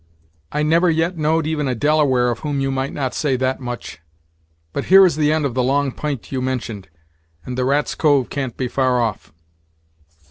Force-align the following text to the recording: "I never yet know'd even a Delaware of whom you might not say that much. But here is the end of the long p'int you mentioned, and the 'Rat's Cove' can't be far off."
"I 0.51 0.63
never 0.63 0.89
yet 0.89 1.15
know'd 1.15 1.45
even 1.45 1.67
a 1.67 1.75
Delaware 1.75 2.31
of 2.31 2.39
whom 2.39 2.59
you 2.59 2.71
might 2.71 2.91
not 2.91 3.13
say 3.13 3.35
that 3.35 3.59
much. 3.59 3.99
But 4.73 4.85
here 4.85 5.05
is 5.05 5.15
the 5.15 5.31
end 5.31 5.45
of 5.45 5.53
the 5.53 5.61
long 5.61 5.91
p'int 5.91 6.31
you 6.31 6.41
mentioned, 6.41 6.89
and 7.45 7.55
the 7.55 7.65
'Rat's 7.65 7.93
Cove' 7.93 8.29
can't 8.31 8.57
be 8.57 8.67
far 8.67 8.99
off." 8.99 9.31